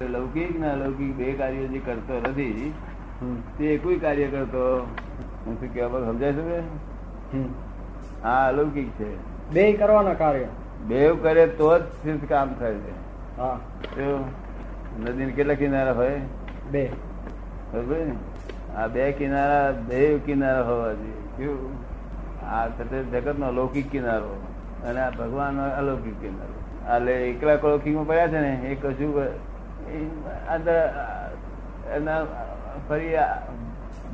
લૌકિક 0.00 0.60
ને 0.60 0.70
અલૌકિક 0.70 1.16
બે 1.16 1.32
કાર્યો 1.32 1.66
જે 1.66 1.78
કરતો 1.78 2.30
નથી 2.30 2.72
તે 3.58 3.76
કોઈ 3.78 3.96
કાર્ય 3.96 4.26
કરતો 4.26 4.86
હું 5.46 5.60
શું 5.60 5.74
કહેવા 5.74 6.00
સમજાય 6.00 6.32
છે 6.32 6.58
હા 6.58 8.44
આ 8.44 8.48
અલૌકિક 8.48 8.88
છે. 8.90 9.16
બે 9.50 9.72
કરવાના 9.72 10.14
કાર્ય. 10.14 10.46
બેવ 10.86 11.22
કરે 11.22 11.46
તો 11.46 11.78
જ 11.78 11.82
સિદ્ધ 11.82 12.28
કામ 12.28 12.54
થાય 12.54 12.74
છે. 12.74 12.92
હા. 13.36 13.60
નદી 15.00 15.24
કેટલા 15.24 15.54
કિનારા 15.54 15.92
હોય? 15.92 16.20
બે. 16.70 16.90
બરોબર 17.72 17.96
આ 18.76 18.86
બે 18.86 19.12
કિનારા 19.12 19.70
બે 19.70 20.18
કિનારા 20.18 20.62
હોવા 20.62 20.92
જોઈએ. 20.92 21.12
કેવું? 21.36 21.74
આ 22.50 22.68
સાથે 22.68 23.02
જગત 23.02 23.38
નો 23.38 23.52
લૌકિક 23.52 23.90
કિનારો 23.90 24.42
અને 24.88 25.00
આ 25.00 25.10
ભગવાન 25.10 25.60
અલૌકિક 25.60 26.20
કિનારો. 26.20 26.96
એટલે 26.96 27.30
એકલા 27.30 27.54
લૌકિકમાં 27.54 28.06
પડ્યા 28.06 28.28
છે 28.28 28.40
ને 28.40 28.54
એ 28.54 28.74
કશું 28.74 29.53
અંદર 30.48 30.90
એના 31.92 32.24
ફરી 32.88 33.14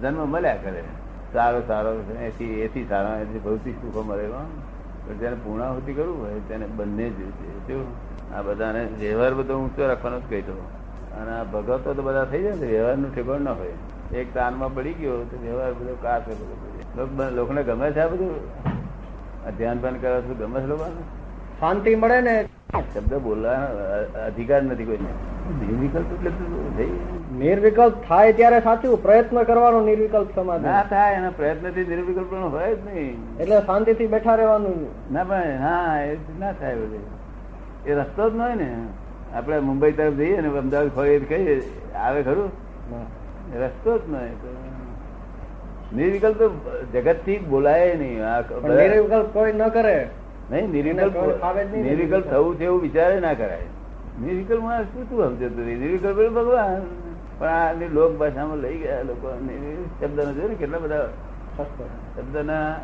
જન્મ 0.00 0.28
મળ્યા 0.28 0.56
કરે. 0.56 0.82
સારો 1.32 1.62
સારો 1.66 1.94
એથી 2.20 2.60
એથી 2.60 2.86
સારા 2.88 3.18
એથી 3.18 3.38
ભૌતિક 3.38 3.74
સુખો 3.74 4.02
મળે 4.02 4.26
હો. 4.26 4.62
પણ 5.08 5.14
જેને 5.14 5.36
પૂર્ણાહુતિ 5.44 5.92
કરવું 5.92 6.22
હોય 6.22 6.40
તેને 6.48 6.66
બંને 6.66 7.10
જ 7.10 7.12
આ 8.34 8.42
બધાને 8.42 8.84
વ્યવહાર 8.84 9.34
બધો 9.34 9.58
ઊંચો 9.58 9.86
રાખવાનો 9.86 10.20
જ 10.20 10.22
કહી 10.28 10.40
અને 10.40 11.40
આ 11.40 11.44
ભગવતો 11.44 11.94
તો 11.94 12.02
બધા 12.02 12.24
થઈ 12.24 12.42
જાય 12.42 12.52
ને 12.52 12.66
વ્યવહારનું 12.66 13.14
ઠેકાણ 13.14 13.40
ના 13.40 13.52
હોય. 13.52 13.72
એક 14.18 14.34
તાનમાં 14.34 14.74
પડી 14.74 14.92
ગયો 14.92 15.16
તો 15.16 15.38
વ્યવહાર 15.42 15.72
બધો 15.72 15.96
કાર. 16.02 16.22
લોક- 16.96 17.30
લોકોને 17.30 17.62
ગમે 17.62 17.92
છે 17.92 18.00
આ 18.00 18.06
બધું? 18.06 18.34
ધ્યાન 19.56 19.78
ભાન 19.78 19.94
કરે 19.94 20.20
છે 20.20 20.34
ગમે 20.34 20.60
છે 20.60 20.66
લોકોને? 20.66 21.00
શાંતિ 21.60 21.94
મળે 21.94 22.20
ને? 22.20 22.44
શબ્દ 22.94 23.14
બોલવાનો 23.14 23.66
અધિકાર 24.26 24.62
નથી 24.62 24.84
કોઈને. 24.84 25.39
નિર્વિકલ્પ 25.60 26.10
એટલે 26.16 26.30
નિર્વિકલ્પ 27.40 27.94
થાય 28.08 28.32
ત્યારે 28.38 28.60
સાચું 28.60 29.02
પ્રયત્ન 29.02 29.42
કરવાનો 29.42 29.80
નિર્વિકલ્પ 29.86 30.30
સમાધિ 30.34 30.66
ના 30.66 30.82
થાય 30.92 31.14
એના 31.20 31.32
પ્રયત્નથી 31.38 31.86
નિર્વિકલ્પ 31.92 32.32
હોય 32.54 32.74
જ 32.74 32.78
નહીં. 32.86 33.16
એટલે 33.40 33.56
શાંતિથી 33.68 34.10
બેઠા 34.14 34.36
રહેવાનું 34.40 34.78
ના 35.12 35.24
પણ 35.24 35.62
હા 35.66 36.02
એ 36.02 36.16
ના 36.40 36.52
થાય 36.52 36.74
બધું. 36.74 37.04
એ 37.86 37.94
રસ્તો 37.94 38.30
જ 38.30 38.32
નહીં 38.34 38.56
ને. 38.56 38.68
આપણે 39.34 39.60
મુંબઈ 39.70 39.92
તરફ 39.92 40.14
જઈએ 40.14 40.40
ને 40.40 40.54
અમદાવાદ 40.58 40.90
ફરીએ 40.96 41.18
કહીએ 41.32 41.56
આવે 42.06 42.22
ખરું? 42.22 42.50
રસ્તો 43.62 43.98
જ 43.98 44.02
નહીં 44.12 44.34
નિર્વિકલ્પ 45.96 46.36
તો. 46.38 46.48
જગતથી 46.94 47.38
બોલાય 47.50 47.94
નહીં. 47.96 48.18
નિર્વિકલ્પ 48.70 49.28
કોઈ 49.32 49.52
ન 49.52 49.68
કરે. 49.68 49.98
નહીં 50.50 50.70
નિર્વિકલ્પ 50.70 51.14
નિર્વિકલ્પ. 51.74 52.24
થવું 52.30 52.58
છે 52.58 52.64
એવું 52.64 52.80
વિચારે 52.82 53.20
ના 53.20 53.34
કરાય. 53.34 53.68
નિર્વિકલ્પ 54.22 54.62
માણસ 54.62 54.86
શું 54.86 55.04
શું 55.08 55.24
સમજતો 55.24 55.62
નિર્વિકલ્પ 55.62 56.16
ભગવાન. 56.16 56.82
પણ 57.38 57.48
આ 57.48 57.72
લોક 57.72 58.16
ભાષામાં 58.18 58.56
લઈ 58.56 58.78
ગયા 58.78 59.02
લોકો 59.02 59.28
શબ્દ 60.00 60.20
નો 60.20 60.32
જોયું 60.32 60.58
કેટલા 60.58 60.78
બધા. 60.78 61.08
શબ્દના 62.16 62.74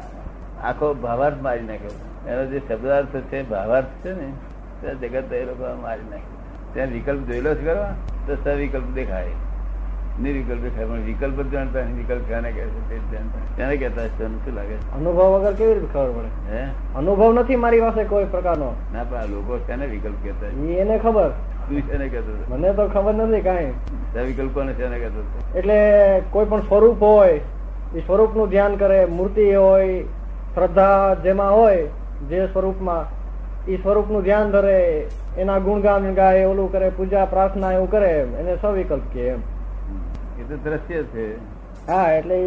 આખો 0.63 0.95
ભાવાર્થ 0.95 1.43
મારી 1.43 1.63
નાખ્યો 1.63 1.95
એનો 2.29 2.45
જે 2.47 2.59
શબ્દાર્થ 2.69 3.17
છે, 3.17 3.43
ભાવાર્થ 3.49 3.87
છે 3.87 4.13
ને, 4.21 4.33
ત્યાં 4.81 5.01
જગત 5.01 5.33
એ 5.33 5.45
લોકો 5.45 5.83
મારી 5.83 6.03
નાખ્યો 6.11 6.37
ત્યાં 6.75 6.89
વિકલ્પ 6.89 7.21
જોયેલો 7.21 7.55
છે 7.55 7.65
કરવા 7.65 7.95
તો 8.27 8.37
સવિકલ્પ 8.45 8.85
દેખાય. 8.95 9.31
નિર્વિકલ્પ 10.23 10.63
પણ 10.77 11.05
વિકલ્પ 11.05 11.41
જાણતા 11.53 11.81
વિકલ્પ 11.81 12.23
ક્યાંને 12.29 12.51
કહે 12.51 12.63
છે 12.63 12.89
તે 12.89 13.17
જાણતા 13.17 13.39
નથી. 13.39 13.57
તેને 13.57 13.77
કહેતા 13.77 14.03
છે 14.03 14.17
શું 14.19 14.55
લાગે? 14.55 14.75
અનુભવ 14.75 15.23
વગર 15.23 15.53
કેવી 15.53 15.75
રીતે 15.75 15.87
ખબર 15.93 16.11
પડે? 16.11 16.57
હે? 16.57 16.69
અનુભવ 16.97 17.33
નથી 17.33 17.57
મારી 17.57 17.81
પાસે 17.81 18.05
કોઈ 18.05 18.25
પ્રકારનો. 18.25 18.75
ના 18.95 19.05
પણ 19.05 19.29
લોકો 19.31 19.59
તેને 19.67 19.87
વિકલ્પ 19.87 20.15
કહેતા 20.23 20.49
છે? 20.49 20.79
એને 20.79 20.99
ખબર. 20.99 21.31
મને 22.51 22.73
તો 22.73 22.87
ખબર 22.87 23.15
નથી 23.15 23.41
કાંઈ. 23.41 23.73
સવિકલ્પ 24.15 24.55
કોને 24.55 24.73
શેને 24.73 24.99
કહેતો 24.99 25.59
એટલે 25.59 26.23
કોઈ 26.31 26.45
પણ 26.45 26.61
સ્વરૂપ 26.61 27.03
હોય 27.03 27.41
એ 27.95 28.01
સ્વરૂપનું 28.01 28.49
ધ્યાન 28.49 28.77
કરે 28.77 29.05
મૂર્તિ 29.05 29.55
હોય 29.55 30.03
શ્રદ્ધા 30.55 31.15
જેમાં 31.15 31.57
હોય 31.57 31.87
જે 32.31 32.47
સ્વરૂપમાં 32.47 33.05
એ 33.69 33.77
સ્વરૂપનું 33.77 34.23
ધ્યાન 34.23 34.51
ધરે 34.51 35.07
એના 35.39 35.59
ગુણગાન 35.59 36.15
ગાય 36.15 36.45
ઓલું 36.45 36.73
કરે 36.73 36.89
પૂજા 36.89 37.25
પ્રાર્થના 37.25 37.73
એવું 37.73 37.91
કરે 37.91 38.11
એને 38.21 38.57
સવિકલ્પ 38.63 39.03
કે 39.13 39.29
એમ. 39.29 39.39
એ 40.39 40.43
તો 40.43 40.57
દ્રશ્ય 40.57 41.03
છે. 41.03 41.37
હા 41.87 42.13
એટલે 42.13 42.39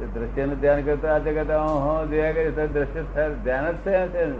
તે 0.00 0.06
દ્રશ્યનું 0.06 0.60
ધ્યાન 0.60 0.82
કરતા 0.82 1.14
આ 1.14 1.18
જગત 1.18 1.46
જોયા 2.10 2.32
કરે 2.32 2.50
તો 2.50 2.66
દ્રશ્ય 2.66 3.28
ધ્યાન 3.44 3.72
જ 3.72 3.74
થયા 3.84 4.06
છે 4.06 4.32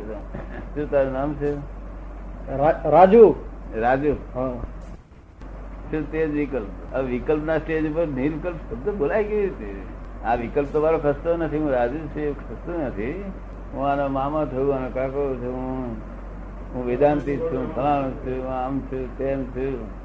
શું 0.75 0.91
તારું 0.91 1.13
નામ 1.13 1.35
છે? 1.35 1.55
રાજુ. 2.91 3.35
રાજુ. 3.75 4.13
હા. 4.35 4.53
શું 5.91 6.13
તે 6.13 6.27
જ 6.27 6.31
વિકલ્પ? 6.31 6.95
આ 6.95 6.99
વિકલ્પ 6.99 7.45
ના 7.45 7.59
સ્ટેજ 7.59 7.93
ઉપર 7.93 8.07
નિર્વિકલ્પ 8.07 8.57
શબ્દ 8.57 8.91
બોલાય 8.91 9.25
કેવી 9.25 9.43
રીતે? 9.43 10.25
આ 10.25 10.35
વિકલ્પ 10.35 10.69
તો 10.73 10.81
મારો 10.81 10.99
ખસતો 10.99 11.37
નથી 11.37 11.59
હું 11.59 11.71
રાજુ 11.71 11.99
છું 11.99 12.39
ખસતો 12.39 12.73
નથી. 12.81 13.25
હું 13.75 13.87
આનો 13.87 14.09
મામા 14.09 14.45
થયું 14.45 14.75
આનો 14.75 14.89
કાકો 14.95 15.35
છું 15.35 15.55
હું 15.55 15.97
હું 16.75 16.87
વેદાંતિ 16.87 17.37
છું 17.37 17.75
ફલાણું 17.75 18.13
છું 18.13 18.51
આમ 18.51 18.81
છું 18.81 19.19
તેમ 19.19 19.45
છું. 19.45 20.00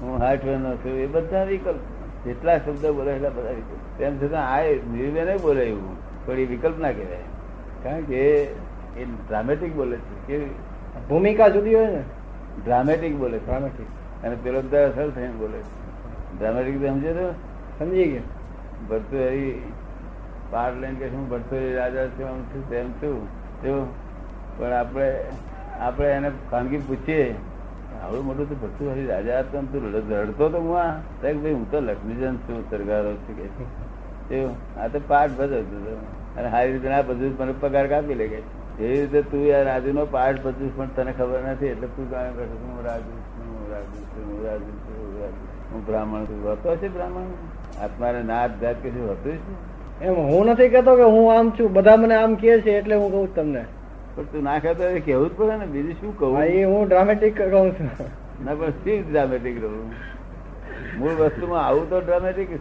હું 0.00 0.18
હાટવેનો 0.18 0.76
છું 0.76 0.98
એ 0.98 1.06
બધા 1.06 1.44
વિકલ્પ. 1.44 1.76
જેટલા 2.24 2.58
શબ્દ 2.58 2.86
બોલે 2.86 3.12
એટલા 3.12 3.28
બધા 3.28 3.50
વિકલ્પ. 3.50 3.98
તેમ 3.98 4.18
છતાં 4.20 4.52
આ 4.54 4.62
નિર્વેને 4.62 5.36
બોલે 5.36 5.64
એવું 5.64 5.96
પણ 6.26 6.32
એ 6.32 6.44
વિકલ્પ 6.44 6.78
ના 6.78 6.92
કહેવાય. 6.92 7.24
કારણ 7.82 8.00
કે 8.00 8.16
એ 8.96 9.04
ડ્રામેટિક 9.04 9.74
બોલે 9.74 9.96
છે. 9.96 10.26
કે 10.26 10.46
ભૂમિકા 11.08 11.48
જુદી 11.48 11.74
હોય 11.74 11.86
ને? 11.86 12.02
ડ્રામેટિક 12.64 13.16
બોલે 13.16 13.38
ડ્રામેટિક 13.38 13.86
અને 14.24 14.36
પેલો 14.42 14.60
બધા 14.60 14.88
અસર 14.88 15.10
થઈને 15.10 15.32
બોલે 15.32 15.58
ડ્રામેટિક 16.38 16.86
સમજે 16.86 17.12
તો 17.12 17.34
સમજી 17.78 18.04
ગયા. 18.04 18.22
ભરતુહરી 18.90 19.62
પાર 20.50 20.72
લઈને 20.72 20.94
કે 20.94 21.08
હું 21.08 21.28
ભરતો 21.28 21.56
રાજા 21.76 22.06
છું 22.06 22.28
આમ 22.28 22.40
છું 22.42 22.70
તેમ 22.70 22.90
છું. 22.92 23.26
જો 23.62 23.94
પણ 24.58 24.72
આપણે 24.72 25.24
આપણે 25.80 26.08
એને 26.08 26.30
ખાનગી 26.50 26.78
પૂછીએ 26.78 27.34
આવડું 28.04 28.24
મોટું 28.26 28.48
તો 28.48 28.54
ભરતુહરી 28.54 29.06
રાજા 29.06 29.38
હતો 29.38 29.58
તું 29.72 29.82
રડતો 29.94 30.48
તો 30.48 30.58
હું 30.58 30.78
આ 30.80 30.90
ભાઈ, 31.22 31.52
હું 31.52 31.70
તો 31.70 31.80
લક્ષ્મીજન 31.80 32.36
છું 32.36 32.70
સરગારો 32.70 33.12
છું, 33.14 33.34
કે. 34.28 34.44
આ 34.80 34.88
તો 34.88 34.98
પાઠ 35.08 35.30
ભજવતો 35.30 35.98
અને 36.36 36.50
સારી 36.50 36.72
રીતે 36.72 36.88
આ 36.88 37.02
બધું 37.02 37.36
મને 37.38 37.54
પગાર 37.60 37.86
કાપી 37.86 38.14
લે 38.14 38.26
કે. 38.26 38.40
એવી 38.80 39.00
રીતે 39.00 39.22
તું 39.22 39.46
યાર 39.46 39.64
રાજુ 39.64 39.92
નો 39.92 40.04
પાઠ 40.06 40.42
ભજવું 40.42 40.76
પણ 40.76 40.86
તને 40.96 41.12
ખબર 41.12 41.40
નથી, 41.52 41.66
એટલે 41.66 41.86
તું 41.86 42.10
કામ 42.10 42.32
કરે 42.34 42.44
હું 42.44 42.84
રાજુ 42.84 43.16
છું, 43.24 43.48
હું 43.54 43.72
રાજુ 43.72 44.04
છું, 44.04 44.28
હું 44.28 44.44
રાજુ 44.46 44.70
છું, 44.82 45.00
હું 45.00 45.22
રાજુ 45.22 45.42
હું 45.72 45.86
બ્રાહ્મણ 45.86 46.24
છું. 46.24 46.52
હતો 46.52 46.76
છે 46.76 46.88
બ્રાહ્મણ? 46.88 47.26
આત્માને 47.82 48.22
નાથ 48.22 48.50
જાત 48.60 48.76
કે 48.82 48.90
શું 48.90 49.10
હતું? 49.10 49.36
એમ 50.00 50.14
હું 50.14 50.46
નથી 50.46 50.68
કહેતો 50.68 50.96
કે 50.96 51.02
હું 51.02 51.26
આમ 51.38 51.50
છું. 51.50 51.72
બધા 51.72 51.96
મને 51.96 52.14
આમ 52.14 52.34
કહે 52.34 52.60
છે 52.60 52.70
એટલે 52.78 52.94
હું 52.94 53.10
કહું 53.10 53.34
તમને. 53.34 53.64
પણ 54.20 54.26
તું 54.32 54.42
ના 54.42 54.58
ખાતા 54.58 54.92
કેવું 55.04 55.28
જ 55.28 55.36
પડે 55.36 55.56
ને 55.56 55.66
બીજું 55.66 55.94
શું 56.00 56.18
કહું? 56.18 56.42
એ 56.44 56.64
હું 56.64 56.88
ડ્રામેટિક 56.88 57.36
કહું 57.38 57.70
છું. 57.72 57.90
ના 58.44 58.54
પણ 58.54 58.70
સ્થિર 58.70 59.02
ડ્રામેટિક 59.10 59.62
રહું? 59.64 59.92
મૂળ 60.98 61.14
વસ્તુમાં 61.14 61.66
આવું 61.66 61.90
તો 61.90 62.00
ડ્રામેટિક 62.00 62.56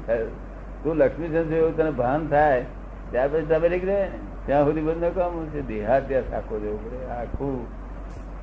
તું 0.84 0.96
લક્ષ્મીચંદ 0.96 1.54
એવું 1.54 1.78
તને 1.78 1.92
ભાન 1.92 2.28
થાય 2.28 2.66
ત્યાર 3.12 3.28
પછી 3.28 3.42
ડ્રામેટિક 3.42 3.86
રહે 3.86 4.00
ત્યાં 4.46 4.66
સુધી 4.66 4.82
બંધ 4.82 5.12
કામ 5.16 5.46
છે. 5.46 5.62
દેહાત્યાસ 5.68 6.34
આખો 6.34 6.60
જવું 6.60 6.80
પડે. 6.86 7.00
આખું 7.12 7.56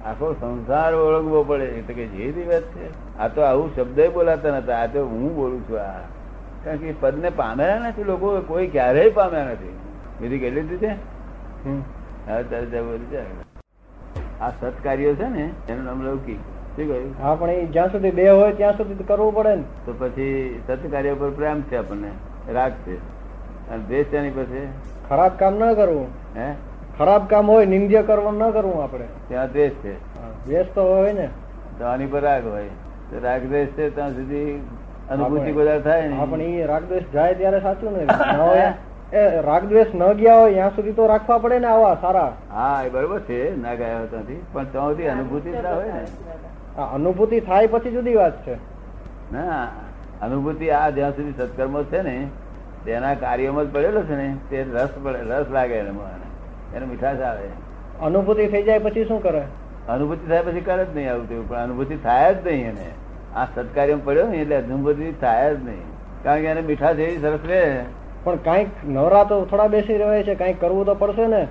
આખો 0.06 0.32
સંસાર 0.32 0.94
ઓળખવો 0.94 1.42
પડે. 1.44 1.64
એટલે 1.64 1.94
કે 1.94 2.06
જે 2.06 2.32
દિવસ 2.32 2.62
છે. 2.76 3.18
આ 3.18 3.28
તો 3.28 3.40
આવું 3.40 3.74
શબ્દ 3.76 4.00
બોલાતા 4.14 4.56
નતા. 4.58 4.78
આ 4.78 4.86
તો 4.86 5.04
હું 5.06 5.34
બોલું 5.36 5.68
છું 5.68 5.80
આ. 5.80 5.98
કારણ 6.64 6.76
કે 6.76 6.94
પદને 7.00 7.30
પામેલા 7.30 7.78
નથી 7.88 8.04
લોકો. 8.04 8.40
કોઈ 8.40 8.66
ક્યારેય 8.66 9.10
પામ્યા 9.10 9.44
નથી. 9.44 9.76
બીજી 10.20 10.38
કેટલી 10.38 10.60
હતી 10.60 10.86
તારે 12.26 12.66
જવું. 12.66 13.00
આ 14.40 14.50
સત્કાર્યો 14.50 15.14
છે 15.14 15.28
ને 15.28 15.50
એનું 15.68 15.84
નામ 15.84 16.02
લૌકિક. 16.02 16.36
શું 16.36 16.88
કહ્યું? 16.88 17.14
હા 17.22 17.34
પણ 17.34 17.50
એ 17.50 17.66
જ્યાં 17.66 17.92
સુધી 17.92 18.10
બે 18.10 18.28
હોય 18.28 18.52
ત્યાં 18.52 18.76
સુધી 18.76 19.04
કરવું 19.04 19.34
પડે 19.34 19.54
ને. 19.54 19.62
તો 19.62 19.94
પછી 19.98 20.60
સત્કાર્ય 20.66 21.14
પર 21.14 21.30
પ્રેમ 21.30 21.62
છે 21.62 21.76
આપણને 21.76 22.10
રાગ 22.52 22.72
છે. 22.72 22.96
અને 23.70 23.82
દ્વેષ 23.82 24.06
છે 24.06 24.30
પાસે? 24.30 24.66
ખરાબ 25.08 25.32
કામ 25.38 25.54
ન 25.54 25.74
કરવું. 25.74 26.06
હે? 26.36 26.52
ખરાબ 26.98 27.26
કામ 27.26 27.50
હોય 27.50 27.66
નિંદ્ય 27.66 28.02
કરવું 28.02 28.38
ન 28.38 28.50
કરવું 28.50 28.82
આપણે. 28.82 29.04
ત્યાં 29.28 29.52
દ્વેષ 29.52 29.72
છે. 29.72 30.16
દ્વેષ 30.44 30.66
તો 30.74 30.96
હોય 30.96 31.12
ને. 31.12 31.28
તો 31.78 31.84
આની 31.84 32.06
પર 32.06 32.20
રાગ 32.20 32.46
હોય. 32.46 32.68
તો 33.10 33.20
રાગ 33.22 33.42
દ્વેષ 33.42 33.68
છે 33.68 33.94
ત્યાં 33.94 34.10
સુધી 34.10 34.62
અનુભૂતિ 35.10 35.52
બધા 35.52 35.78
થાય 35.78 36.08
ને. 36.08 36.26
પણ 36.30 36.40
એ 36.40 36.66
રાગ 36.66 36.84
દ્વેષ 36.84 37.02
જાય 37.12 37.34
ત્યારે 37.34 37.60
સાચું 37.60 37.92
ને. 37.92 38.06
ન 39.12 39.66
દ્વેષ 39.68 39.86
ન 39.94 40.12
ગયા 40.12 40.36
હોય 40.36 40.54
ત્યાં 40.54 40.70
સુધી 40.76 40.92
તો 40.92 41.06
રાખવા 41.06 41.38
પડે 41.38 41.58
ને 41.58 41.66
આવા 41.66 41.94
સારા. 41.94 42.32
હા 42.52 42.82
એ 42.86 42.88
બરોબર 42.88 43.20
છે 43.20 43.62
ના 43.62 43.74
ગયા 43.74 43.98
હોય 43.98 44.06
ત્યાંથી. 44.06 44.42
પણ 44.52 44.64
ત્યાં 44.64 44.88
સુધી 44.88 45.06
અનુભૂતિ 45.06 45.50
હોય 45.50 45.92
ને. 45.92 46.04
અનુભૂતિ 46.94 47.40
થાય 47.40 47.66
પછી 47.66 47.90
જુદી 47.90 48.14
વાત 48.14 48.46
છે. 48.46 48.54
ના 49.32 49.68
અનુભૂતિ 50.22 50.70
આ 50.70 50.90
જ્યાં 50.90 51.10
સુધી 51.10 51.32
સત્કર્મ 51.32 51.82
છે 51.82 52.02
ને 52.02 52.28
તેના 52.84 53.14
કાર્યોમાં 53.14 53.64
જ 53.64 53.72
પડેલો 53.72 54.02
છે 54.02 54.16
ને 54.16 54.36
તે 54.50 54.62
રસ 54.62 54.88
પડે 55.02 55.18
રસ 55.18 55.46
લાગે. 55.50 55.74
એને 55.74 56.86
મીઠાશ 56.86 57.20
આવે. 57.20 57.48
અનુભૂતિ 58.02 58.46
થઈ 58.46 58.62
જાય 58.62 58.78
પછી 58.78 59.04
શું 59.04 59.22
કરે? 59.22 59.42
અનુભૂતિ 59.88 60.28
થાય 60.28 60.42
પછી 60.42 60.60
કરે 60.60 60.84
જ 60.84 60.96
નહીં 60.96 61.12
આવું 61.12 61.28
તેવું 61.28 61.48
પણ 61.48 61.56
અનુભૂતિ 61.56 61.96
થાય 61.96 62.34
જ 62.34 62.46
નહીં 62.46 62.68
એને. 62.68 62.88
આ 63.36 63.44
સત્કાર્યમાં 63.44 64.04
પડ્યો 64.04 64.26
ને 64.26 64.36
એટલે 64.36 64.56
અનુભૂતિ 64.56 65.12
થાય 65.20 65.54
જ 65.54 65.64
નહીં. 65.64 65.86
કારણ 66.22 66.40
કે 66.40 66.46
એને 66.46 66.60
મીઠાશ 66.60 66.98
એવી 66.98 67.18
સરસ 67.18 67.38
રહે 67.48 67.84
પણ 68.26 68.42
કાંઈક 68.48 68.82
નવરા 68.96 69.24
તો 69.30 69.40
થોડા 69.52 69.70
બેસી 69.76 70.02
રહે 70.02 70.18
છે 70.28 70.34
કાંઈક 70.42 70.60
કરવું 70.66 70.84
તો 70.90 70.94
પડશે 71.02 71.26
ને. 71.34 71.42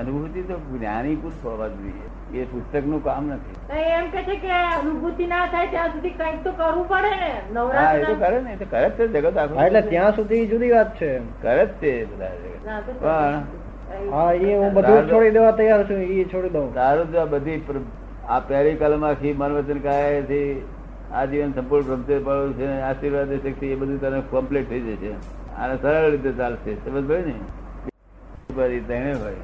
અનુભૂતિ 0.00 0.46
તો 0.50 0.60
જ્ઞાની 0.70 1.16
પુરુષ 1.24 1.44
હોવા 1.48 1.68
જોઈએ. 1.74 2.06
એ 2.38 2.46
પુસ્તકનું 2.52 3.02
કામ 3.04 3.28
નથી. 3.34 3.56
એમ 3.98 4.08
કે 4.14 4.22
છે 4.24 4.36
કે 4.44 4.54
અનુભૂતિ 4.54 5.28
ના 5.28 5.42
થાય 5.52 5.68
ત્યાં 5.74 5.92
સુધી 5.92 6.14
કંઈક 6.16 6.40
તો 6.46 6.52
કરવું 6.60 6.88
પડે 6.88 7.12
ને. 7.22 7.30
નવરા 7.54 7.84
એ 7.98 8.02
તો 8.08 8.16
કરે 8.24 8.40
ને 8.46 8.56
એ 8.56 8.58
તો 8.62 8.66
કરે 8.72 8.88
જ 8.96 9.06
જગત 9.14 9.36
આખું. 9.42 9.62
એટલે 9.66 9.82
ત્યાં 9.92 10.18
સુધી 10.18 10.48
જુદી 10.52 10.72
વાત 10.74 10.90
છે. 10.98 11.12
કરે 11.44 11.62
જ 11.62 11.70
છે 11.80 11.92
બધા 12.10 12.80
પણ 13.00 14.10
હા 14.14 14.32
એ 14.32 14.56
હું 14.60 14.74
બધું 14.76 15.08
છોડી 15.10 15.34
દેવા 15.36 15.54
તૈયાર 15.60 15.86
છું 15.90 16.02
એ 16.16 16.24
છોડી 16.32 16.54
દઉં. 16.56 16.66
તારું 16.74 17.12
તો 17.12 17.26
બધી 17.34 17.84
આ 18.34 18.40
પહેરી 18.50 18.76
કલમાખી 18.82 19.34
મન 19.40 19.56
વચન 19.56 19.80
કાયાથી 19.88 20.50
આજીવન 21.18 21.52
સંપૂર્ણ 21.56 21.88
બ્રહ્મચર્ય 21.88 22.20
પડ્યું 22.20 22.54
છે 22.60 22.68
આશીર્વાદ 22.90 23.34
શક્તિ 23.40 23.66
એ 23.74 23.76
બધું 23.82 23.98
તને 24.04 24.22
કમ્પ્લીટ 24.30 24.68
થઈ 24.70 24.82
જશે. 24.86 25.12
અને 25.58 25.76
સરળ 25.82 26.10
રીતે 26.10 26.32
ચાલશે. 26.32 26.74
સમજ 26.74 27.04
ભાઈ 27.04 27.22
ને? 27.22 27.34
પરી 28.56 28.80
તેને 28.80 29.14
ભાઈ. 29.14 29.36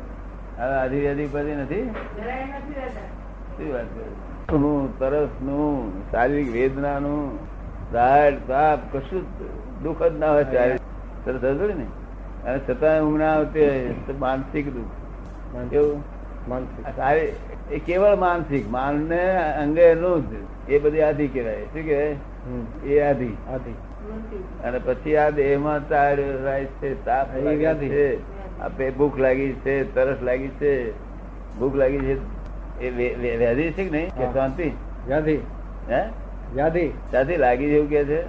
હવે 0.58 0.74
આધી 0.74 1.08
આધી 1.08 1.26
પરી 1.26 1.54
નથી? 1.54 1.82
શું 3.56 3.74
વાત 3.74 3.88
કરે? 3.94 4.10
તરસનું 4.98 6.02
શારીરિક 6.10 6.52
વેદનાનું 6.52 7.38
રાડ 7.92 8.34
તાપ 8.48 8.96
કશું 8.96 9.22
દુઃખ 9.82 10.02
જ 10.02 10.18
ના 10.18 10.32
હોય 10.32 10.44
શારીરિક. 10.44 10.80
તરસ 11.24 11.44
હતું 11.44 11.68
ને? 11.68 11.86
અને 12.44 12.58
છતાં 12.58 13.00
ઊંઘ 13.00 13.18
ના 13.18 13.34
આવતી 13.34 13.68
હોય 13.68 13.88
તો 14.06 14.14
માનસિક 14.18 14.74
દુઃખ. 14.74 15.70
કેવું 15.70 16.02
માનસિક. 16.48 17.72
એ 17.72 17.78
કેવળ 17.78 18.16
માનસિક. 18.16 18.70
માનને 18.70 19.54
અંગે 19.56 19.82
એનું 19.82 20.30
જ. 20.30 20.34
એ 20.68 20.78
બધી 20.78 21.02
આધી 21.02 21.28
કહેવાય. 21.28 21.64
શું 21.64 21.84
કહેવાય. 21.84 22.16
એ 22.86 23.00
આધી. 23.00 23.36
આથી 23.54 23.74
અને 24.64 24.78
પછી 24.78 25.16
આ 25.16 25.30
દેહમાં 25.30 25.88
તાર 25.88 26.16
રાય 26.44 26.64
છે 26.64 27.04
તાપ 27.04 27.36
લાગે 27.44 27.64
છે 27.88 28.32
આપે 28.60 28.90
ભૂખ 28.90 29.18
લાગી 29.18 29.52
છે 29.52 29.94
તરસ 29.94 30.22
લાગી 30.22 30.48
છે 30.48 30.92
ભૂખ 31.58 31.74
લાગી 31.74 31.98
છે. 31.98 32.14
એ 32.80 32.90
વે- 32.90 33.14
વે- 33.14 33.36
વ્યાધિ 33.36 33.70
છે 33.72 33.84
કે 33.84 33.90
નહીં? 33.90 34.08
કે 34.08 34.24
શાંતિ? 34.32 34.70
વ્યાધિ. 35.06 35.38
હે? 35.90 36.02
વ્યાધિ. 36.54 36.88
ત્યાંથી 37.10 37.36
લાગી 37.36 37.70
જેવું 37.70 37.88
કે 37.88 38.04
છે? 38.04 38.22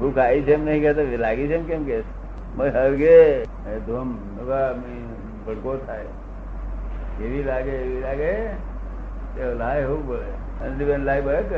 ભૂખ 0.00 0.18
આવી 0.18 0.42
છે 0.42 0.54
એમ 0.54 0.64
નહીં 0.64 0.94
કે 0.94 1.16
લાગી 1.16 1.46
છે 1.46 1.54
એમ 1.54 1.64
કેમ 1.64 1.84
કે 1.84 2.02
મય 2.56 2.68
હરગે 2.68 3.20
એ 3.32 3.78
ધૂમ 3.86 4.08
નવા 4.10 4.74
ભડકો 5.46 5.76
થાય. 5.86 6.04
એવી 7.24 7.42
લાગે 7.42 7.70
એવી 7.70 8.00
લાગે? 8.00 8.32
તે 9.36 9.54
લાય 9.54 9.84
હું 9.84 10.06
બોલે. 10.06 10.66
અંજલીબેન 10.66 11.00
લાય 11.00 11.20
બોલે 11.20 11.42
કે 11.42 11.56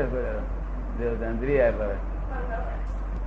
અંજલી 1.25 1.61
આય 1.61 1.71
બોલે 1.71 1.93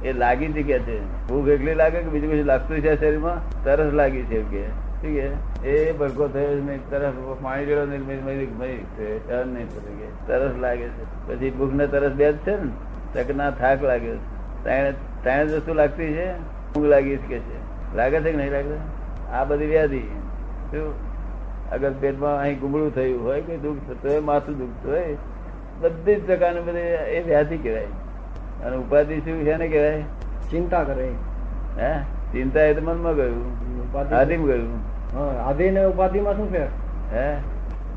એ 0.05 0.13
લાગી 0.13 0.47
જગ્યા 0.47 0.79
છે 0.79 1.27
ભૂખ 1.27 1.49
એકલી 1.49 1.75
લાગે 1.75 1.99
કે 1.99 2.09
બીજું 2.09 2.33
કશું 2.33 2.45
લાગતું 2.45 2.81
છે 2.81 3.01
શરીરમાં? 3.01 3.65
તરસ 3.65 3.93
લાગી 3.93 4.23
છે 4.23 4.41
કે. 4.41 4.63
ઠીક 5.03 5.67
એ 5.67 5.93
ભડકો 5.93 6.29
થયો 6.29 6.49
નહીં 6.49 6.91
તરસ 6.91 7.13
પાણી 7.43 7.65
જેવો 7.65 7.85
નહીં 7.85 9.67
કે. 9.67 10.27
તરસ 10.27 10.57
લાગે 10.61 10.89
છે. 10.89 11.29
પછી 11.29 11.51
ભૂખ 11.51 11.73
ને 11.73 11.87
તરસ 11.87 12.13
બે 12.13 12.33
જ 12.33 12.37
છે 12.37 12.51
ને? 12.51 13.23
તક 13.23 13.37
ના 13.37 13.51
થાક 13.51 13.83
લાગ્યો 13.83 14.15
છે. 14.15 14.65
ત્રણે 14.65 14.93
ત્રણે 15.23 15.47
જ 15.47 15.53
વસ્તુ 15.53 15.75
લાગતી 15.75 16.07
છે? 16.07 16.33
ઊંઘ 16.75 16.87
લાગી 16.87 17.17
કે 17.17 17.39
છે. 17.39 17.97
લાગે 17.97 18.21
છે 18.21 18.31
કે 18.31 18.37
નહીં 18.37 18.51
લાગે? 18.53 19.31
આ 19.33 19.45
બધી 19.45 19.67
વ્યાધિ. 19.67 20.01
શું? 20.71 21.07
અગર 21.71 21.93
પેટમાં 21.93 22.41
અહીં 22.41 22.59
ગુમડું 22.59 22.95
થયું 22.95 23.25
હોય 23.25 23.41
કે 23.41 23.57
દુઃખ 23.57 23.77
થતું 23.89 24.11
હોય, 24.11 24.21
માથું 24.21 24.59
દુખતું 24.59 24.93
હોય, 24.93 25.17
બધી 25.81 26.15
જ 26.15 26.27
પ્રકારની 26.27 26.61
બધી 26.61 26.79
એ 26.79 27.23
વ્યાધિ 27.23 27.57
કહેવાય. 27.57 27.87
અને 28.65 28.77
ઉપાધિ 28.77 29.19
શું 29.19 29.45
છે 29.45 29.57
ને 29.57 29.69
કહેવાય? 29.69 30.03
ચિંતા 30.51 30.83
કરે. 30.85 31.09
હે? 31.79 31.99
ચિંતા 32.33 32.61
એ 32.61 32.75
તો 32.75 32.81
મનમાં 32.83 33.15
ગયું. 33.15 33.45
ઉપાધિ 33.83 34.37
ગયું. 34.37 34.97
હા 35.15 35.45
આધિ 35.45 35.71
ને 35.71 35.85
ઉપાધિમાં 35.85 36.37
શું 36.37 36.53
ફેર? 36.53 36.67
હે? 37.13 37.37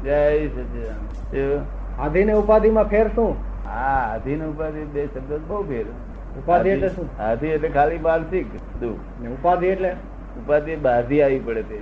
જય 0.04 0.48
સચિદાન? 0.48 1.66
આધિ 2.00 2.24
ને 2.24 2.34
ઉપાધિમાં 2.34 2.84
ફેર 2.84 3.08
શું? 3.08 3.36
હા 3.66 4.12
આધીન 4.14 4.44
ઉપાધિ 4.44 4.80
બે 4.80 5.06
શબ્દ 5.06 5.42
બહુ 5.48 5.64
ફેર. 5.64 5.86
ઉપાધિ 6.40 6.70
એટલે 6.70 6.90
શું? 6.90 7.22
આધી 7.22 7.48
એટલે 7.48 7.70
ખાલી 7.70 7.98
માનસિક 7.98 8.46
દુઃખ. 8.80 9.22
ને 9.22 9.28
ઉપાધિ 9.28 9.68
એટલે? 9.68 9.92
ઉપાધિ 10.38 10.76
બહારથી 10.76 11.22
આવી 11.22 11.40
પડે 11.40 11.62
તે. 11.62 11.80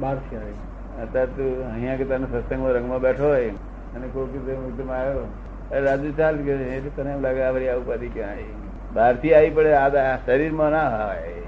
બહારથી 0.00 0.36
આવી. 0.36 0.54
અત્યારે 1.02 1.26
તું 1.26 1.72
અહીંયા 1.72 1.96
કે 1.96 2.04
તને 2.04 2.26
સત્સંગમાં 2.26 2.72
રંગમાં 2.72 3.00
બેઠો 3.00 3.24
હોય 3.24 3.48
અને 3.96 4.06
કોઈ 4.06 4.26
કીધું 4.26 4.68
એકદમ 4.68 4.90
આવ્યો. 4.90 5.26
રાજુ 5.72 6.12
ચાલ 6.16 6.36
કે 6.36 6.52
એટલે 6.52 6.90
તને 6.96 7.12
એમ 7.12 7.20
લાગે 7.20 7.42
આ 7.42 7.50
વળી 7.50 7.68
આ 7.68 7.76
ઉપાધિ 7.76 8.08
ક્યાં 8.08 8.36
બહારથી 8.94 9.34
આવી 9.34 9.50
પડે 9.50 9.72
આ 9.74 10.16
શરીરમાં 10.26 10.70
ના 10.70 10.88
હોય. 11.06 11.42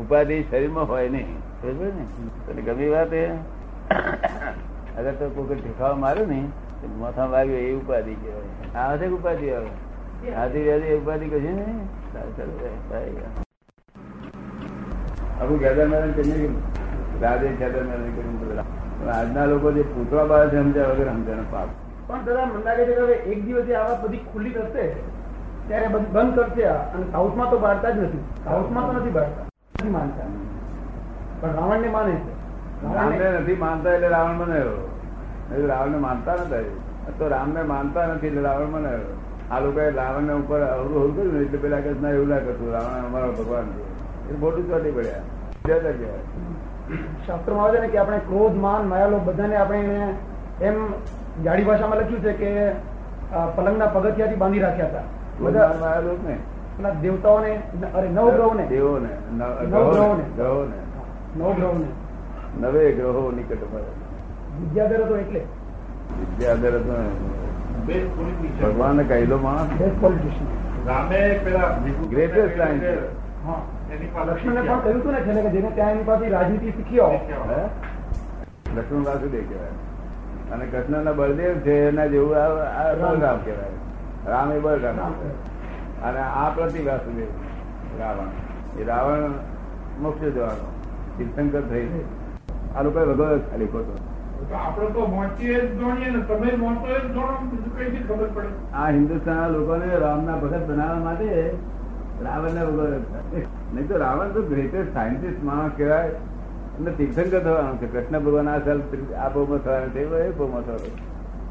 ઉપાધિ. 0.00 0.42
શરીરમાં 0.50 0.88
હોય 0.88 1.08
નહીં. 1.08 1.38
સમજ્યો 1.62 1.92
ને? 1.98 2.04
તને 2.46 2.62
ગમી 2.62 2.88
વાત 2.88 3.12
એ. 3.12 3.26
અગર 4.98 5.12
તો 5.12 5.28
કોઈ 5.28 5.56
ઠેકાવા 5.56 5.96
માર્યો 5.96 6.26
ને 6.26 6.40
તો 6.82 6.86
માથા 6.98 7.26
વાગ્યો 7.26 7.56
એ 7.56 7.72
ઉપાધિ 7.74 8.14
કહેવાય. 8.14 8.74
આ 8.74 8.92
હશે 8.92 9.06
ઉપાધિ 9.06 9.50
આવે 9.50 9.70
આધી 10.34 10.62
વ્યાધી 10.62 10.94
ઉપાધિ 10.94 11.26
કશી 11.28 11.54
ને. 11.54 11.66
આખું 15.40 15.58
ગેદર 15.58 15.86
મેળન 15.88 16.12
કહીએ 16.12 16.36
કે 16.36 16.48
રાધે 17.22 17.48
ગેદર 17.48 17.82
મેળન 17.82 18.12
કરીને 18.18 19.10
આજના 19.10 19.44
લોકો 19.46 19.72
જે 19.72 19.82
પૂતળા 19.82 20.24
બાળા 20.24 20.48
છે 20.48 20.56
સમજ્યા 20.56 20.86
વગર 20.86 21.08
સમજણ 21.08 21.44
પાપ. 21.50 21.68
પણ 22.08 22.24
દાદા 22.26 22.46
મને 22.46 22.64
લાગે 22.64 22.82
છે 22.88 22.94
કે 23.00 23.16
એક 23.32 23.40
દિવસ 23.44 23.68
આવા 23.72 23.98
બધી 24.02 24.24
ખુલ્લી 24.32 24.52
કરશે 24.52 24.84
ત્યારે 25.68 25.88
બંધ 25.94 26.34
કરશે 26.38 26.64
અને 26.68 27.04
સાઉથમાં 27.12 27.50
તો 27.50 27.58
બાળતા 27.58 27.90
જ 27.90 27.98
નથી. 27.98 28.22
સાઉથમાં 28.44 28.86
તો 28.86 28.92
નથી 28.92 29.10
બાળતા. 29.10 29.44
નથી 29.74 29.90
માનતા. 29.90 30.28
પણ 31.40 31.54
રાવણ 31.54 31.80
ને 31.80 31.88
માને 31.88 32.14
છે. 32.16 32.32
રામને 32.94 33.26
નથી 33.40 33.56
માનતા 33.56 33.94
એટલે 33.94 34.08
રાવણ 34.08 34.38
બનાવ્યો 34.38 34.78
એટલે 35.50 35.66
રાવણ 35.66 35.90
ને 35.90 35.98
માનતા 35.98 36.36
નતા 36.36 36.62
તો 37.18 37.28
રામ 37.28 37.48
ને 37.50 37.62
માનતા 37.64 38.06
નથી 38.06 38.28
એટલે 38.28 38.42
રાવણ 38.42 38.72
બનાવ્યો 38.72 39.14
આ 39.50 39.60
લોકોએ 39.60 39.90
રાવણ 39.90 40.26
ને 40.26 40.34
ઉપર 40.34 40.60
અવરું 40.62 40.96
અવરું 40.96 41.12
કર્યું 41.16 41.42
એટલે 41.42 41.58
પેલા 41.58 41.80
કે 41.80 41.88
એવું 41.88 42.28
ના 42.28 42.38
કરતું. 42.38 42.72
રાવણ 42.72 43.04
અમારો 43.08 43.32
ભગવાન 43.32 43.66
છે. 43.74 43.82
એ 44.30 44.40
ખોટું 44.40 44.64
ચોટી 44.70 44.92
પડ્યા. 44.92 45.24
જતા 45.64 45.94
ગયા 46.00 46.22
શાસ્ત્રોમાં 47.26 47.64
આવે 47.66 47.76
છે 47.76 47.82
ને 47.82 47.88
કે 47.88 47.98
આપણે 47.98 48.18
ક્રોધ 48.28 48.56
માન 48.64 48.82
માયાલો 48.86 49.18
બધાને 49.28 49.56
આપણે 49.56 49.80
એમ 50.62 50.76
જાડી 51.44 51.64
ભાષામાં 51.64 51.98
લખ્યું 52.00 52.22
છે 52.22 52.32
કે 52.32 52.50
પલંગના 53.56 53.86
પગથિયાથી 53.94 54.40
બાંધી 54.42 54.64
રાખ્યા 54.64 54.88
હતા. 54.88 55.06
બધા 55.40 55.68
આવેલું 55.90 56.18
ને 56.28 56.36
પેલા 56.76 56.94
દેવતાઓને 57.02 57.52
અરે 57.94 58.08
નવગ્રહોને 58.08 58.64
દેવોને 58.66 59.12
નવગ્રહોને. 59.38 60.24
ગ્રહોને 60.36 60.76
નવગ્રહોને 61.38 61.88
નવે 62.60 62.82
ગ્રહો 62.92 63.24
નિકટ 63.36 63.62
મળે 63.72 63.90
વિદ્યાધર 64.60 65.00
હતો 65.04 65.16
એટલે. 65.16 65.42
વિદ્યાધર 66.20 66.74
હતો 66.76 66.94
ને. 67.00 67.08
ભગવાન 68.62 68.98
કહેલો 69.08 69.38
માણસ. 69.38 69.70
બેસ્ટ 69.80 69.98
પોલિટિશિયન 70.00 70.50
રામે 70.86 71.20
પેલા 71.44 71.70
ગ્રેટેસ્ટ. 72.10 72.60
હા. 73.46 73.60
લક્ષ્મણને 74.26 74.62
પણ 74.62 74.80
કહ્યું 74.80 75.00
હતું 75.00 75.12
ને 75.12 75.20
છેલ્લે 75.26 75.42
કે 75.42 75.50
જેને 75.50 75.70
ત્યાં 75.74 75.92
એની 75.92 76.06
પાસે 76.06 76.28
રાજનીતિ 76.28 76.70
શીખી 76.70 77.00
આવો? 77.00 77.18
લક્ષ્મણ 78.76 79.04
વાસુદેવ 79.04 79.44
કહેવાય. 79.50 79.74
અને 80.52 80.66
કૃષ્ણ 80.66 81.04
ના 81.04 81.12
બળદેવ 81.12 81.54
છે 81.54 81.88
એના 81.88 82.06
જેવું 82.06 82.36
આ- 82.36 82.82
આ 82.82 82.92
કહેવાય. 83.44 83.70
રામ 84.26 84.52
એ 84.52 84.58
બળરામ 84.58 84.96
અને 86.02 86.18
આ 86.20 86.50
પ્રતિ 86.50 86.82
વાસુદેવ 86.82 87.26
રાવણ. 88.00 88.80
એ 88.80 88.84
રાવણ 88.84 89.30
મોક્ષ 90.00 90.20
જવાનો 90.20 90.72
તીર્થંકર 91.18 91.60
થઈ 91.60 92.04
આ 92.76 92.82
લોકો 92.82 92.98
વગર 92.98 93.38
ખાલી 93.38 93.66
ખોટો 93.66 93.98
આપણે 94.54 94.86
તો 94.86 95.06
મોચીએ 95.06 95.60
જ 95.60 95.82
ને 96.10 96.22
તમે 96.22 96.56
બીજું 97.42 97.78
કઈ 97.78 98.02
ખબર 98.02 98.26
પડે. 98.34 98.72
આ 98.74 98.90
હિન્દુસ્તાન 98.90 99.50
લોકોને 99.50 99.98
રામના 99.98 100.36
ભગત 100.36 100.66
બનાવવા 100.66 100.94
માટે 100.94 101.50
રાવણને 102.24 102.64
વગર 102.64 102.92
નહીં 103.74 103.88
તો 103.88 103.96
રાવણ 103.96 104.28
તો 104.28 104.42
ગ્રેટેસ્ટ 104.42 104.94
સાયન્ટિસ્ટ 104.94 105.44
માણસ 105.44 105.70
કહેવાય. 105.76 106.10
અને 106.78 106.90
તીર્થંકર 106.98 107.40
થવાનું 107.40 107.78
છે. 107.80 107.86
કૃષ્ણ 107.88 108.18
ભગવાન 108.20 108.48
આ 108.48 108.58
સાલ 108.60 108.80
આ 109.16 109.28
ભાવમાં 109.30 109.60
થવાનું 109.60 109.92
છે 109.92 110.00
એ 110.00 110.32
ભાવમાં 110.32 110.64
થવાનું 110.64 110.94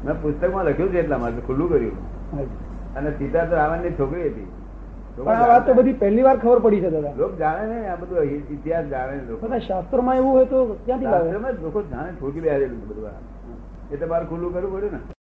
મેં 0.04 0.16
પુસ્તકમાં 0.22 0.66
લખ્યું 0.66 0.92
છે 0.92 0.98
એટલા 1.00 1.18
માટે 1.18 1.40
ખુલ્લું 1.46 1.68
કર્યું. 1.68 1.96
અને 2.96 3.10
સીતા 3.18 3.44
તો 3.46 3.54
રાવણની 3.56 3.96
છોકરી 3.98 4.28
હતી. 4.30 4.48
આ 5.26 5.46
વાત 5.50 5.66
તો 5.66 5.74
બધી 5.74 5.96
પહેલી 6.02 6.24
વાર 6.24 6.36
ખબર 6.38 6.60
પડી 6.60 6.80
છે 6.80 6.90
દાદા. 6.90 7.14
લોકો 7.16 7.34
જાણે 7.36 7.64
ને 7.72 7.88
આ 7.88 7.96
બધું 7.96 8.24
ઇતિહાસ 8.54 8.86
જાણે 8.88 9.22
લોકો. 9.28 9.42
બધા 9.46 9.62
શાસ્ત્રોમાં 9.68 10.16
એવું 10.18 10.32
હોય 10.32 10.46
તો 10.46 10.58
ક્યાંથી 10.84 11.10
શાસ્ત્રમાં 11.10 11.60
લોકો 11.62 11.80
જાણે 11.92 12.12
છોકરી 12.20 12.50
આવેલું 12.50 12.80
બધું 12.84 13.14
એ 13.92 13.96
તમારે 13.96 14.24
ખુલ્લું 14.26 14.52
કરવું 14.52 14.72
પડ્યું 14.74 14.92
ને. 14.94 15.15